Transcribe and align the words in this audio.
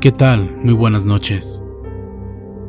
¿Qué 0.00 0.12
tal? 0.12 0.56
Muy 0.64 0.72
buenas 0.72 1.04
noches. 1.04 1.62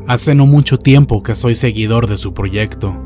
Hace 0.05 0.35
no 0.35 0.45
mucho 0.45 0.77
tiempo 0.77 1.23
que 1.23 1.33
soy 1.33 1.55
seguidor 1.55 2.07
de 2.07 2.17
su 2.17 2.33
proyecto, 2.33 3.01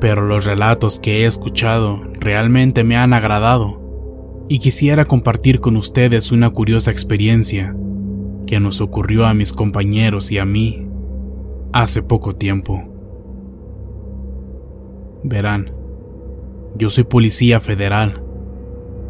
pero 0.00 0.26
los 0.26 0.46
relatos 0.46 0.98
que 0.98 1.18
he 1.18 1.26
escuchado 1.26 2.02
realmente 2.14 2.84
me 2.84 2.96
han 2.96 3.12
agradado 3.12 4.46
y 4.48 4.60
quisiera 4.60 5.04
compartir 5.04 5.60
con 5.60 5.76
ustedes 5.76 6.32
una 6.32 6.48
curiosa 6.48 6.90
experiencia 6.90 7.76
que 8.46 8.60
nos 8.60 8.80
ocurrió 8.80 9.26
a 9.26 9.34
mis 9.34 9.52
compañeros 9.52 10.32
y 10.32 10.38
a 10.38 10.46
mí 10.46 10.88
hace 11.74 12.02
poco 12.02 12.34
tiempo. 12.34 12.82
Verán, 15.22 15.70
yo 16.78 16.88
soy 16.88 17.04
policía 17.04 17.60
federal 17.60 18.21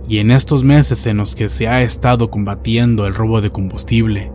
y 0.09 0.19
en 0.19 0.31
estos 0.31 0.65
meses 0.65 1.07
en 1.07 1.19
los 1.19 1.35
que 1.35 1.49
se 1.49 1.69
ha 1.69 1.83
estado 1.83 2.31
combatiendo 2.31 3.07
el 3.07 3.15
robo 3.15 3.41
de 3.41 3.51
combustible, 3.51 4.33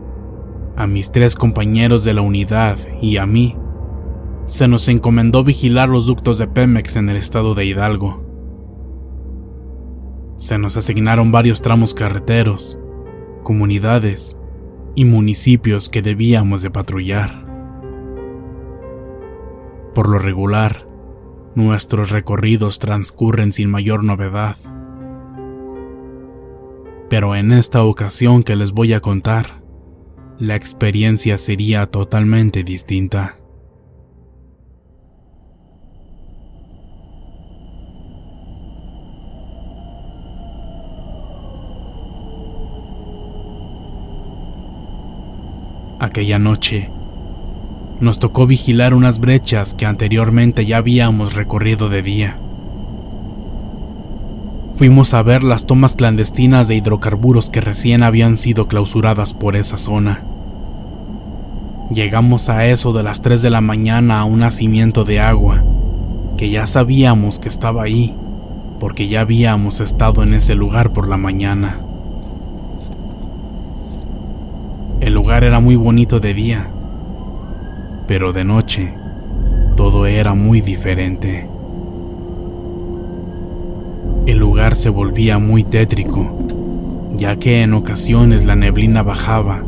a 0.76 0.86
mis 0.86 1.12
tres 1.12 1.34
compañeros 1.34 2.04
de 2.04 2.14
la 2.14 2.22
unidad 2.22 2.78
y 3.02 3.16
a 3.18 3.26
mí, 3.26 3.56
se 4.46 4.66
nos 4.66 4.88
encomendó 4.88 5.44
vigilar 5.44 5.88
los 5.88 6.06
ductos 6.06 6.38
de 6.38 6.46
Pemex 6.46 6.96
en 6.96 7.10
el 7.10 7.16
estado 7.16 7.54
de 7.54 7.66
Hidalgo. 7.66 8.24
Se 10.38 10.56
nos 10.56 10.76
asignaron 10.76 11.32
varios 11.32 11.60
tramos 11.60 11.94
carreteros, 11.94 12.78
comunidades 13.42 14.36
y 14.94 15.04
municipios 15.04 15.88
que 15.88 16.00
debíamos 16.00 16.62
de 16.62 16.70
patrullar. 16.70 17.44
Por 19.94 20.08
lo 20.08 20.18
regular, 20.18 20.86
nuestros 21.54 22.10
recorridos 22.10 22.78
transcurren 22.78 23.52
sin 23.52 23.68
mayor 23.68 24.04
novedad 24.04 24.56
pero 27.08 27.34
en 27.34 27.52
esta 27.52 27.84
ocasión 27.84 28.42
que 28.42 28.56
les 28.56 28.72
voy 28.72 28.92
a 28.92 29.00
contar, 29.00 29.62
la 30.38 30.56
experiencia 30.56 31.38
sería 31.38 31.86
totalmente 31.86 32.62
distinta. 32.62 33.36
Aquella 46.00 46.38
noche, 46.38 46.90
nos 48.00 48.20
tocó 48.20 48.46
vigilar 48.46 48.94
unas 48.94 49.18
brechas 49.18 49.74
que 49.74 49.84
anteriormente 49.84 50.64
ya 50.64 50.76
habíamos 50.76 51.34
recorrido 51.34 51.88
de 51.88 52.02
día. 52.02 52.40
Fuimos 54.78 55.12
a 55.12 55.24
ver 55.24 55.42
las 55.42 55.66
tomas 55.66 55.96
clandestinas 55.96 56.68
de 56.68 56.76
hidrocarburos 56.76 57.50
que 57.50 57.60
recién 57.60 58.04
habían 58.04 58.38
sido 58.38 58.68
clausuradas 58.68 59.34
por 59.34 59.56
esa 59.56 59.76
zona. 59.76 60.22
Llegamos 61.90 62.48
a 62.48 62.64
eso 62.64 62.92
de 62.92 63.02
las 63.02 63.20
3 63.20 63.42
de 63.42 63.50
la 63.50 63.60
mañana 63.60 64.20
a 64.20 64.24
un 64.24 64.38
nacimiento 64.38 65.02
de 65.02 65.18
agua, 65.18 65.64
que 66.36 66.50
ya 66.50 66.64
sabíamos 66.64 67.40
que 67.40 67.48
estaba 67.48 67.82
ahí, 67.82 68.14
porque 68.78 69.08
ya 69.08 69.22
habíamos 69.22 69.80
estado 69.80 70.22
en 70.22 70.32
ese 70.32 70.54
lugar 70.54 70.90
por 70.90 71.08
la 71.08 71.16
mañana. 71.16 71.80
El 75.00 75.12
lugar 75.12 75.42
era 75.42 75.58
muy 75.58 75.74
bonito 75.74 76.20
de 76.20 76.34
día, 76.34 76.70
pero 78.06 78.32
de 78.32 78.44
noche 78.44 78.94
todo 79.76 80.06
era 80.06 80.34
muy 80.34 80.60
diferente. 80.60 81.57
El 84.28 84.40
lugar 84.40 84.76
se 84.76 84.90
volvía 84.90 85.38
muy 85.38 85.64
tétrico, 85.64 86.30
ya 87.16 87.36
que 87.36 87.62
en 87.62 87.72
ocasiones 87.72 88.44
la 88.44 88.56
neblina 88.56 89.02
bajaba 89.02 89.62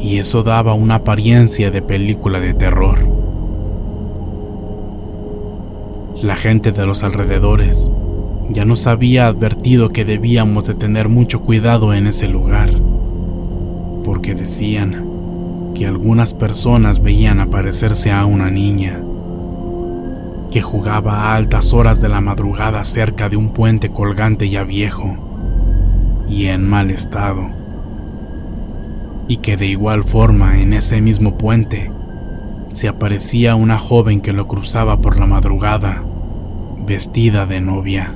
y 0.00 0.18
eso 0.18 0.42
daba 0.42 0.74
una 0.74 0.96
apariencia 0.96 1.70
de 1.70 1.80
película 1.80 2.40
de 2.40 2.54
terror. 2.54 3.06
La 6.20 6.34
gente 6.34 6.72
de 6.72 6.84
los 6.86 7.04
alrededores 7.04 7.88
ya 8.50 8.64
nos 8.64 8.88
había 8.88 9.28
advertido 9.28 9.90
que 9.90 10.04
debíamos 10.04 10.66
de 10.66 10.74
tener 10.74 11.08
mucho 11.08 11.42
cuidado 11.42 11.94
en 11.94 12.08
ese 12.08 12.26
lugar, 12.26 12.70
porque 14.02 14.34
decían 14.34 15.04
que 15.76 15.86
algunas 15.86 16.34
personas 16.34 17.00
veían 17.00 17.38
aparecerse 17.38 18.10
a 18.10 18.26
una 18.26 18.50
niña 18.50 19.03
que 20.50 20.62
jugaba 20.62 21.14
a 21.14 21.34
altas 21.34 21.72
horas 21.72 22.00
de 22.00 22.08
la 22.08 22.20
madrugada 22.20 22.84
cerca 22.84 23.28
de 23.28 23.36
un 23.36 23.50
puente 23.50 23.90
colgante 23.90 24.48
ya 24.48 24.64
viejo 24.64 25.16
y 26.28 26.46
en 26.46 26.68
mal 26.68 26.90
estado, 26.90 27.50
y 29.28 29.38
que 29.38 29.56
de 29.56 29.66
igual 29.66 30.04
forma 30.04 30.60
en 30.60 30.72
ese 30.72 31.00
mismo 31.00 31.36
puente 31.36 31.90
se 32.68 32.88
aparecía 32.88 33.54
una 33.54 33.78
joven 33.78 34.20
que 34.20 34.32
lo 34.32 34.48
cruzaba 34.48 35.00
por 35.00 35.18
la 35.18 35.26
madrugada, 35.26 36.02
vestida 36.86 37.46
de 37.46 37.60
novia. 37.60 38.14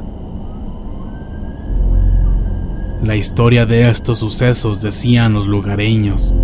La 3.03 3.15
historia 3.15 3.65
de 3.67 3.89
estos 3.89 4.19
sucesos, 4.19 4.83
decían 4.83 5.33
los 5.33 5.47
lugareños, 5.47 6.35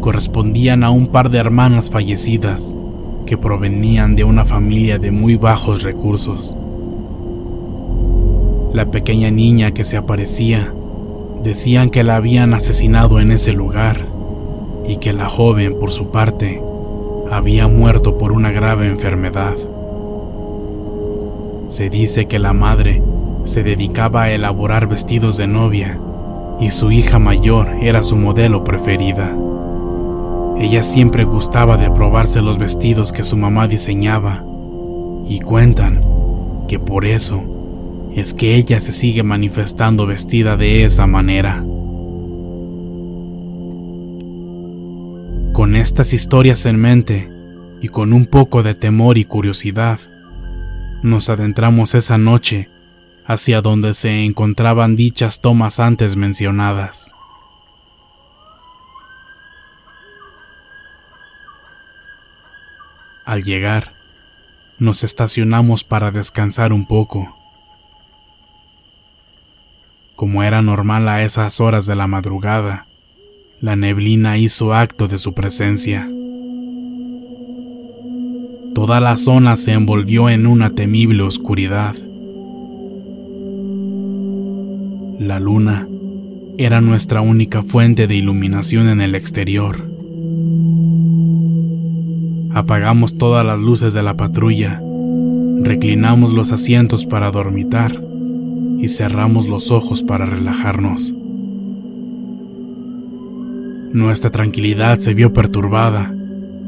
correspondían 0.00 0.82
a 0.82 0.90
un 0.90 1.06
par 1.06 1.30
de 1.30 1.38
hermanas 1.38 1.90
fallecidas 1.90 2.76
provenían 3.38 4.16
de 4.16 4.24
una 4.24 4.44
familia 4.44 4.98
de 4.98 5.10
muy 5.10 5.36
bajos 5.36 5.82
recursos. 5.82 6.56
La 8.72 8.86
pequeña 8.90 9.30
niña 9.30 9.72
que 9.72 9.84
se 9.84 9.96
aparecía 9.96 10.72
decían 11.42 11.90
que 11.90 12.04
la 12.04 12.16
habían 12.16 12.54
asesinado 12.54 13.20
en 13.20 13.32
ese 13.32 13.52
lugar 13.52 14.06
y 14.86 14.96
que 14.96 15.12
la 15.12 15.28
joven, 15.28 15.78
por 15.78 15.92
su 15.92 16.10
parte, 16.10 16.60
había 17.30 17.68
muerto 17.68 18.18
por 18.18 18.32
una 18.32 18.50
grave 18.50 18.88
enfermedad. 18.88 19.54
Se 21.68 21.90
dice 21.90 22.26
que 22.26 22.38
la 22.38 22.52
madre 22.52 23.02
se 23.44 23.62
dedicaba 23.62 24.22
a 24.24 24.30
elaborar 24.30 24.86
vestidos 24.86 25.36
de 25.36 25.46
novia 25.46 25.98
y 26.60 26.70
su 26.70 26.92
hija 26.92 27.18
mayor 27.18 27.68
era 27.80 28.02
su 28.02 28.16
modelo 28.16 28.64
preferida. 28.64 29.34
Ella 30.58 30.82
siempre 30.82 31.24
gustaba 31.24 31.76
de 31.76 31.90
probarse 31.90 32.42
los 32.42 32.58
vestidos 32.58 33.12
que 33.12 33.24
su 33.24 33.36
mamá 33.36 33.68
diseñaba 33.68 34.44
y 35.28 35.40
cuentan 35.40 36.02
que 36.68 36.78
por 36.78 37.04
eso 37.04 37.42
es 38.14 38.34
que 38.34 38.56
ella 38.56 38.80
se 38.80 38.92
sigue 38.92 39.22
manifestando 39.22 40.06
vestida 40.06 40.56
de 40.56 40.84
esa 40.84 41.06
manera. 41.06 41.64
Con 45.52 45.76
estas 45.76 46.12
historias 46.12 46.66
en 46.66 46.76
mente 46.76 47.30
y 47.80 47.88
con 47.88 48.12
un 48.12 48.26
poco 48.26 48.62
de 48.62 48.74
temor 48.74 49.18
y 49.18 49.24
curiosidad, 49.24 50.00
nos 51.02 51.28
adentramos 51.28 51.94
esa 51.94 52.18
noche 52.18 52.70
hacia 53.24 53.60
donde 53.60 53.94
se 53.94 54.24
encontraban 54.24 54.96
dichas 54.96 55.40
tomas 55.40 55.80
antes 55.80 56.16
mencionadas. 56.16 57.14
Al 63.24 63.44
llegar, 63.44 63.92
nos 64.78 65.04
estacionamos 65.04 65.84
para 65.84 66.10
descansar 66.10 66.72
un 66.72 66.86
poco. 66.86 67.36
Como 70.16 70.42
era 70.42 70.60
normal 70.60 71.08
a 71.08 71.22
esas 71.22 71.60
horas 71.60 71.86
de 71.86 71.94
la 71.94 72.08
madrugada, 72.08 72.86
la 73.60 73.76
neblina 73.76 74.38
hizo 74.38 74.74
acto 74.74 75.06
de 75.06 75.18
su 75.18 75.34
presencia. 75.34 76.10
Toda 78.74 79.00
la 79.00 79.16
zona 79.16 79.54
se 79.54 79.72
envolvió 79.72 80.28
en 80.28 80.46
una 80.46 80.74
temible 80.74 81.22
oscuridad. 81.22 81.94
La 85.20 85.38
luna 85.38 85.86
era 86.58 86.80
nuestra 86.80 87.20
única 87.20 87.62
fuente 87.62 88.08
de 88.08 88.16
iluminación 88.16 88.88
en 88.88 89.00
el 89.00 89.14
exterior. 89.14 89.91
Apagamos 92.54 93.16
todas 93.16 93.46
las 93.46 93.60
luces 93.60 93.94
de 93.94 94.02
la 94.02 94.14
patrulla, 94.14 94.82
reclinamos 95.62 96.32
los 96.34 96.52
asientos 96.52 97.06
para 97.06 97.30
dormitar 97.30 98.04
y 98.78 98.88
cerramos 98.88 99.48
los 99.48 99.70
ojos 99.70 100.02
para 100.02 100.26
relajarnos. 100.26 101.14
Nuestra 103.92 104.30
tranquilidad 104.30 104.98
se 104.98 105.14
vio 105.14 105.32
perturbada 105.32 106.14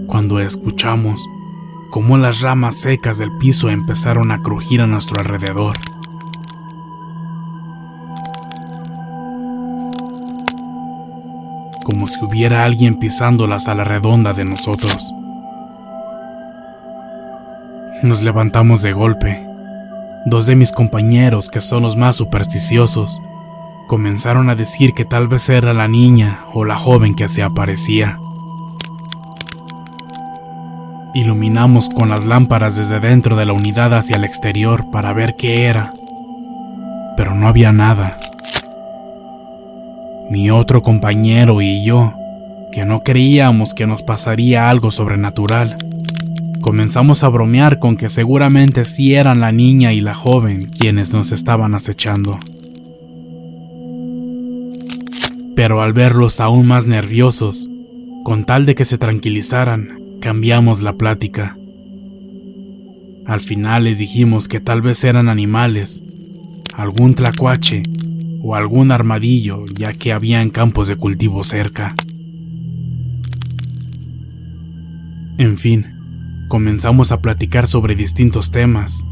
cuando 0.06 0.40
escuchamos 0.40 1.26
cómo 1.90 2.16
las 2.19 2.40
ramas 2.40 2.81
secas 2.81 3.19
del 3.19 3.31
piso 3.38 3.69
empezaron 3.69 4.31
a 4.31 4.40
crujir 4.40 4.81
a 4.81 4.86
nuestro 4.86 5.20
alrededor. 5.20 5.75
Como 11.84 12.06
si 12.06 12.25
hubiera 12.25 12.64
alguien 12.64 12.98
pisándolas 12.98 13.69
a 13.69 13.75
la 13.75 13.84
redonda 13.84 14.32
de 14.32 14.46
nosotros. 14.46 15.12
Nos 18.02 18.23
levantamos 18.23 18.82
de 18.82 18.93
golpe. 18.93 19.46
Dos 20.26 20.46
de 20.46 20.56
mis 20.56 20.73
compañeros, 20.73 21.49
que 21.49 21.61
son 21.61 21.82
los 21.82 21.96
más 21.96 22.17
supersticiosos, 22.17 23.23
comenzaron 23.87 24.50
a 24.50 24.55
decir 24.55 24.94
que 24.94 25.05
tal 25.05 25.29
vez 25.29 25.49
era 25.49 25.73
la 25.73 25.88
niña 25.88 26.41
o 26.52 26.64
la 26.64 26.76
joven 26.76 27.14
que 27.14 27.29
se 27.29 27.43
aparecía. 27.43 28.19
Iluminamos 31.14 31.88
con 31.88 32.08
las 32.11 32.26
lámparas 32.26 32.76
desde 32.76 33.00
dentro 33.00 33.37
de 33.37 33.46
la 33.46 33.52
unidad 33.52 33.94
hacia 33.94 34.17
el 34.17 34.25
exterior 34.25 34.91
para 34.91 35.12
ver 35.12 35.37
qué 35.37 35.67
era, 35.67 35.93
pero 37.17 37.35
no 37.35 37.46
había 37.46 37.73
nada. 37.73 38.19
Mi 40.29 40.50
otro 40.50 40.82
compañero 40.82 41.62
y 41.62 41.85
yo, 41.85 42.14
que 42.73 42.85
no 42.85 43.05
creíamos 43.05 43.73
que 43.73 43.87
nos 43.87 44.02
pasaría 44.02 44.69
algo 44.69 44.91
sobrenatural, 44.91 45.76
Comenzamos 46.64 47.25
a 47.25 47.28
bromear 47.28 47.78
con 47.78 47.99
que 47.99 48.08
seguramente 48.08 48.87
sí 48.87 49.14
eran 49.14 49.38
la 49.38 49.52
niña 49.52 49.93
y 49.93 50.00
la 50.00 50.14
joven 50.14 50.62
quienes 50.62 51.12
nos 51.12 51.31
estaban 51.31 51.75
acechando. 51.75 52.38
Pero 55.55 55.82
al 55.82 55.93
verlos 55.93 56.40
aún 56.40 56.66
más 56.66 56.87
nerviosos, 56.87 57.69
con 58.25 58.46
tal 58.46 58.64
de 58.64 58.75
que 58.75 58.87
se 58.87 58.96
tranquilizaran, 58.96 60.16
cambiamos 60.22 60.81
la 60.81 60.94
plática. 60.94 61.55
Al 63.26 63.43
final 63.43 63.84
les 63.84 63.99
dijimos 63.99 64.49
que 64.49 64.60
tal 64.60 64.81
vez 64.81 65.05
eran 65.05 65.28
animales, 65.28 66.02
algún 66.75 67.14
tlacuache 67.14 67.82
o 68.43 68.55
algún 68.55 68.90
armadillo, 68.90 69.67
ya 69.78 69.88
que 69.88 70.14
habían 70.14 70.49
campos 70.49 70.88
de 70.88 70.96
cultivo 70.96 71.44
cerca. 71.44 71.94
En 75.37 75.58
fin, 75.58 75.94
Comenzamos 76.55 77.11
a 77.11 77.21
platicar 77.21 77.67
sobre 77.67 77.97
distintos 77.97 78.53
temas 78.53 79.05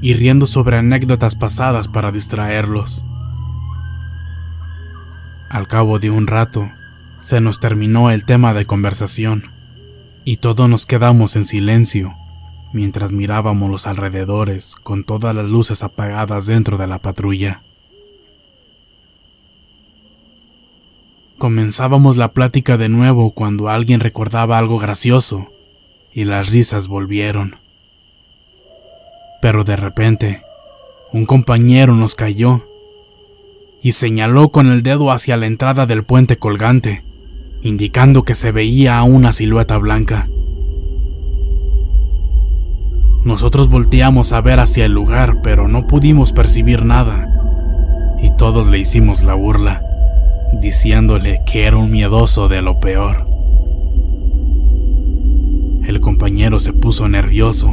y 0.00 0.14
riendo 0.14 0.46
sobre 0.46 0.78
anécdotas 0.78 1.34
pasadas 1.34 1.88
para 1.88 2.10
distraerlos. 2.10 3.04
Al 5.50 5.68
cabo 5.68 5.98
de 5.98 6.08
un 6.08 6.26
rato, 6.26 6.70
se 7.18 7.42
nos 7.42 7.60
terminó 7.60 8.10
el 8.10 8.24
tema 8.24 8.54
de 8.54 8.64
conversación 8.64 9.52
y 10.24 10.38
todos 10.38 10.70
nos 10.70 10.86
quedamos 10.86 11.36
en 11.36 11.44
silencio 11.44 12.16
mientras 12.72 13.12
mirábamos 13.12 13.70
los 13.70 13.86
alrededores 13.86 14.74
con 14.74 15.04
todas 15.04 15.36
las 15.36 15.50
luces 15.50 15.82
apagadas 15.82 16.46
dentro 16.46 16.78
de 16.78 16.86
la 16.86 17.02
patrulla. 17.02 17.62
Comenzábamos 21.36 22.16
la 22.16 22.32
plática 22.32 22.78
de 22.78 22.88
nuevo 22.88 23.32
cuando 23.32 23.68
alguien 23.68 24.00
recordaba 24.00 24.56
algo 24.56 24.78
gracioso 24.78 25.50
y 26.16 26.24
las 26.24 26.48
risas 26.48 26.88
volvieron. 26.88 27.56
Pero 29.42 29.64
de 29.64 29.76
repente, 29.76 30.40
un 31.12 31.26
compañero 31.26 31.94
nos 31.94 32.14
cayó 32.14 32.66
y 33.82 33.92
señaló 33.92 34.48
con 34.48 34.68
el 34.68 34.82
dedo 34.82 35.10
hacia 35.10 35.36
la 35.36 35.44
entrada 35.44 35.84
del 35.84 36.04
puente 36.04 36.38
colgante, 36.38 37.04
indicando 37.60 38.22
que 38.22 38.34
se 38.34 38.50
veía 38.50 39.02
una 39.02 39.32
silueta 39.32 39.76
blanca. 39.76 40.26
Nosotros 43.24 43.68
volteamos 43.68 44.32
a 44.32 44.40
ver 44.40 44.58
hacia 44.58 44.86
el 44.86 44.92
lugar, 44.92 45.42
pero 45.42 45.68
no 45.68 45.86
pudimos 45.86 46.32
percibir 46.32 46.86
nada, 46.86 47.28
y 48.22 48.34
todos 48.38 48.70
le 48.70 48.78
hicimos 48.78 49.22
la 49.22 49.34
burla, 49.34 49.82
diciéndole 50.62 51.42
que 51.44 51.64
era 51.64 51.76
un 51.76 51.90
miedoso 51.90 52.48
de 52.48 52.62
lo 52.62 52.80
peor. 52.80 53.25
El 55.86 56.00
compañero 56.00 56.58
se 56.58 56.72
puso 56.72 57.08
nervioso 57.08 57.72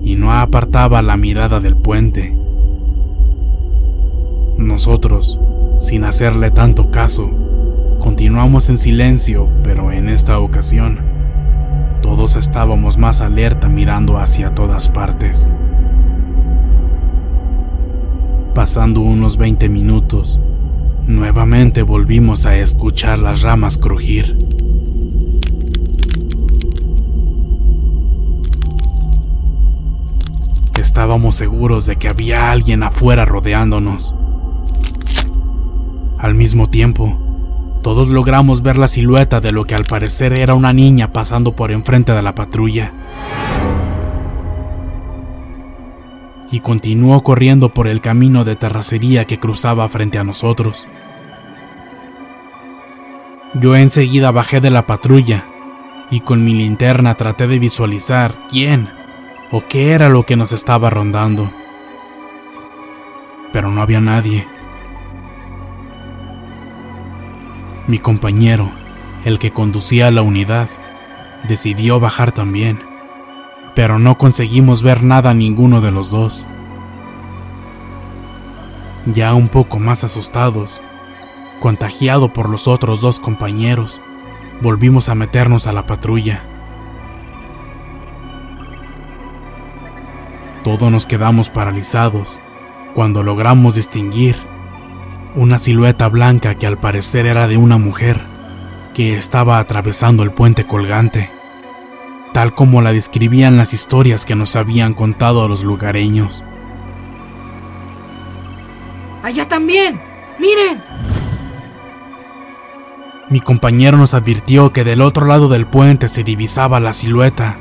y 0.00 0.14
no 0.14 0.32
apartaba 0.32 1.02
la 1.02 1.16
mirada 1.16 1.58
del 1.58 1.74
puente. 1.74 2.32
Nosotros, 4.56 5.40
sin 5.80 6.04
hacerle 6.04 6.52
tanto 6.52 6.92
caso, 6.92 7.28
continuamos 7.98 8.70
en 8.70 8.78
silencio, 8.78 9.48
pero 9.64 9.90
en 9.90 10.08
esta 10.08 10.38
ocasión, 10.38 11.00
todos 12.00 12.36
estábamos 12.36 12.96
más 12.96 13.22
alerta 13.22 13.68
mirando 13.68 14.18
hacia 14.18 14.54
todas 14.54 14.88
partes. 14.88 15.50
Pasando 18.54 19.00
unos 19.00 19.36
20 19.36 19.68
minutos, 19.68 20.40
nuevamente 21.08 21.82
volvimos 21.82 22.46
a 22.46 22.56
escuchar 22.56 23.18
las 23.18 23.42
ramas 23.42 23.78
crujir. 23.78 24.47
Estábamos 30.98 31.36
seguros 31.36 31.86
de 31.86 31.94
que 31.94 32.08
había 32.08 32.50
alguien 32.50 32.82
afuera 32.82 33.24
rodeándonos. 33.24 34.16
Al 36.18 36.34
mismo 36.34 36.68
tiempo, 36.68 37.16
todos 37.84 38.08
logramos 38.08 38.62
ver 38.62 38.76
la 38.76 38.88
silueta 38.88 39.38
de 39.38 39.52
lo 39.52 39.62
que 39.62 39.76
al 39.76 39.84
parecer 39.84 40.40
era 40.40 40.56
una 40.56 40.72
niña 40.72 41.12
pasando 41.12 41.54
por 41.54 41.70
enfrente 41.70 42.10
de 42.10 42.20
la 42.20 42.34
patrulla. 42.34 42.92
Y 46.50 46.58
continuó 46.58 47.22
corriendo 47.22 47.72
por 47.72 47.86
el 47.86 48.00
camino 48.00 48.42
de 48.42 48.56
terracería 48.56 49.24
que 49.24 49.38
cruzaba 49.38 49.88
frente 49.88 50.18
a 50.18 50.24
nosotros. 50.24 50.88
Yo 53.54 53.76
enseguida 53.76 54.32
bajé 54.32 54.60
de 54.60 54.70
la 54.70 54.84
patrulla 54.84 55.44
y 56.10 56.18
con 56.18 56.42
mi 56.42 56.54
linterna 56.54 57.14
traté 57.14 57.46
de 57.46 57.60
visualizar 57.60 58.34
quién 58.50 58.97
o 59.50 59.64
qué 59.66 59.92
era 59.92 60.08
lo 60.08 60.24
que 60.24 60.36
nos 60.36 60.52
estaba 60.52 60.90
rondando. 60.90 61.50
Pero 63.52 63.70
no 63.70 63.80
había 63.80 64.00
nadie. 64.00 64.46
Mi 67.86 67.98
compañero, 67.98 68.70
el 69.24 69.38
que 69.38 69.50
conducía 69.50 70.10
la 70.10 70.22
unidad, 70.22 70.68
decidió 71.48 72.00
bajar 72.00 72.32
también, 72.32 72.80
pero 73.74 73.98
no 73.98 74.18
conseguimos 74.18 74.82
ver 74.82 75.02
nada 75.02 75.30
a 75.30 75.34
ninguno 75.34 75.80
de 75.80 75.90
los 75.90 76.10
dos. 76.10 76.46
Ya 79.06 79.32
un 79.32 79.48
poco 79.48 79.78
más 79.78 80.04
asustados, 80.04 80.82
contagiado 81.60 82.32
por 82.32 82.50
los 82.50 82.68
otros 82.68 83.00
dos 83.00 83.20
compañeros, 83.20 84.02
volvimos 84.60 85.08
a 85.08 85.14
meternos 85.14 85.66
a 85.66 85.72
la 85.72 85.86
patrulla. 85.86 86.42
Todos 90.68 90.92
nos 90.92 91.06
quedamos 91.06 91.48
paralizados 91.48 92.38
cuando 92.94 93.22
logramos 93.22 93.76
distinguir 93.76 94.36
una 95.34 95.56
silueta 95.56 96.08
blanca 96.08 96.56
que 96.56 96.66
al 96.66 96.78
parecer 96.78 97.24
era 97.24 97.48
de 97.48 97.56
una 97.56 97.78
mujer 97.78 98.20
que 98.92 99.16
estaba 99.16 99.60
atravesando 99.60 100.24
el 100.24 100.30
puente 100.30 100.66
colgante, 100.66 101.30
tal 102.34 102.54
como 102.54 102.82
la 102.82 102.92
describían 102.92 103.56
las 103.56 103.72
historias 103.72 104.26
que 104.26 104.34
nos 104.34 104.56
habían 104.56 104.92
contado 104.92 105.48
los 105.48 105.64
lugareños. 105.64 106.44
¡Allá 109.22 109.48
también! 109.48 109.98
¡Miren! 110.38 110.82
Mi 113.30 113.40
compañero 113.40 113.96
nos 113.96 114.12
advirtió 114.12 114.74
que 114.74 114.84
del 114.84 115.00
otro 115.00 115.24
lado 115.24 115.48
del 115.48 115.66
puente 115.66 116.08
se 116.08 116.24
divisaba 116.24 116.78
la 116.78 116.92
silueta 116.92 117.56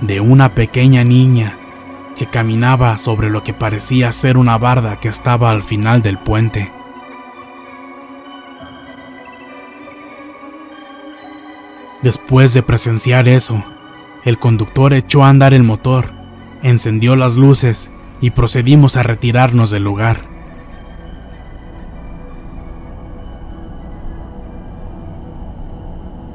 de 0.00 0.18
una 0.20 0.52
pequeña 0.56 1.04
niña 1.04 1.59
que 2.20 2.26
caminaba 2.26 2.98
sobre 2.98 3.30
lo 3.30 3.42
que 3.42 3.54
parecía 3.54 4.12
ser 4.12 4.36
una 4.36 4.58
barda 4.58 5.00
que 5.00 5.08
estaba 5.08 5.50
al 5.50 5.62
final 5.62 6.02
del 6.02 6.18
puente. 6.18 6.70
Después 12.02 12.52
de 12.52 12.62
presenciar 12.62 13.26
eso, 13.26 13.64
el 14.26 14.38
conductor 14.38 14.92
echó 14.92 15.24
a 15.24 15.30
andar 15.30 15.54
el 15.54 15.62
motor, 15.62 16.12
encendió 16.62 17.16
las 17.16 17.36
luces 17.36 17.90
y 18.20 18.32
procedimos 18.32 18.98
a 18.98 19.02
retirarnos 19.02 19.70
del 19.70 19.84
lugar. 19.84 20.20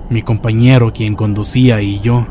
Mi 0.10 0.24
compañero, 0.24 0.92
quien 0.94 1.14
conducía, 1.14 1.84
y 1.84 2.00
yo, 2.00 2.26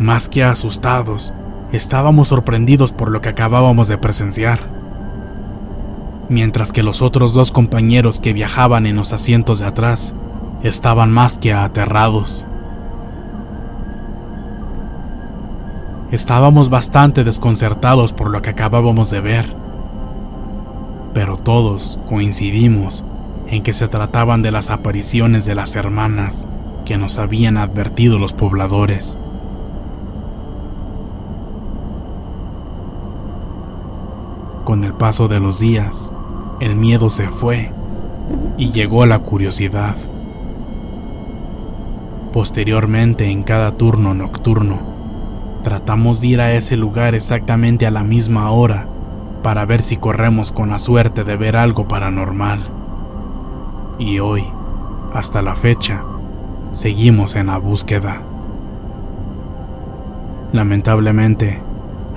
más 0.00 0.28
que 0.28 0.42
asustados, 0.42 1.32
estábamos 1.72 2.28
sorprendidos 2.28 2.92
por 2.92 3.10
lo 3.10 3.20
que 3.20 3.28
acabábamos 3.28 3.88
de 3.88 3.98
presenciar. 3.98 4.60
Mientras 6.28 6.72
que 6.72 6.82
los 6.82 7.02
otros 7.02 7.32
dos 7.32 7.52
compañeros 7.52 8.20
que 8.20 8.32
viajaban 8.32 8.86
en 8.86 8.96
los 8.96 9.12
asientos 9.12 9.58
de 9.58 9.66
atrás 9.66 10.14
estaban 10.62 11.10
más 11.10 11.38
que 11.38 11.52
aterrados. 11.52 12.46
Estábamos 16.10 16.70
bastante 16.70 17.22
desconcertados 17.22 18.12
por 18.12 18.30
lo 18.30 18.40
que 18.40 18.50
acabábamos 18.50 19.10
de 19.10 19.20
ver, 19.20 19.52
pero 21.12 21.36
todos 21.36 22.00
coincidimos 22.06 23.04
en 23.48 23.62
que 23.62 23.74
se 23.74 23.88
trataban 23.88 24.40
de 24.40 24.50
las 24.50 24.70
apariciones 24.70 25.44
de 25.44 25.54
las 25.54 25.76
hermanas 25.76 26.46
que 26.86 26.96
nos 26.96 27.18
habían 27.18 27.58
advertido 27.58 28.18
los 28.18 28.32
pobladores. 28.32 29.18
Con 34.68 34.84
el 34.84 34.92
paso 34.92 35.28
de 35.28 35.40
los 35.40 35.60
días, 35.60 36.12
el 36.60 36.76
miedo 36.76 37.08
se 37.08 37.28
fue 37.28 37.72
y 38.58 38.70
llegó 38.70 39.06
la 39.06 39.18
curiosidad. 39.18 39.96
Posteriormente, 42.34 43.30
en 43.30 43.44
cada 43.44 43.78
turno 43.78 44.12
nocturno, 44.12 44.80
tratamos 45.64 46.20
de 46.20 46.26
ir 46.26 46.40
a 46.42 46.52
ese 46.52 46.76
lugar 46.76 47.14
exactamente 47.14 47.86
a 47.86 47.90
la 47.90 48.04
misma 48.04 48.50
hora 48.50 48.86
para 49.42 49.64
ver 49.64 49.80
si 49.80 49.96
corremos 49.96 50.52
con 50.52 50.68
la 50.68 50.78
suerte 50.78 51.24
de 51.24 51.38
ver 51.38 51.56
algo 51.56 51.88
paranormal. 51.88 52.60
Y 53.98 54.18
hoy, 54.18 54.44
hasta 55.14 55.40
la 55.40 55.54
fecha, 55.54 56.02
seguimos 56.74 57.36
en 57.36 57.46
la 57.46 57.56
búsqueda. 57.56 58.20
Lamentablemente, 60.52 61.58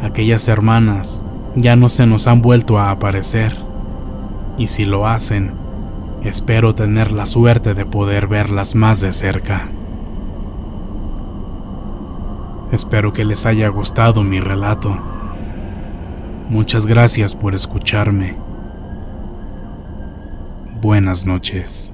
aquellas 0.03 0.49
hermanas 0.49 1.23
ya 1.55 1.75
no 1.75 1.89
se 1.89 2.05
nos 2.05 2.27
han 2.27 2.41
vuelto 2.41 2.79
a 2.79 2.91
aparecer, 2.91 3.55
y 4.57 4.67
si 4.67 4.85
lo 4.85 5.07
hacen, 5.07 5.51
espero 6.23 6.73
tener 6.75 7.11
la 7.11 7.25
suerte 7.25 7.73
de 7.73 7.85
poder 7.85 8.27
verlas 8.27 8.75
más 8.75 9.01
de 9.01 9.11
cerca. 9.11 9.69
Espero 12.71 13.11
que 13.11 13.25
les 13.25 13.45
haya 13.45 13.67
gustado 13.67 14.23
mi 14.23 14.39
relato. 14.39 14.97
Muchas 16.49 16.85
gracias 16.85 17.35
por 17.35 17.53
escucharme. 17.53 18.35
Buenas 20.81 21.25
noches. 21.25 21.93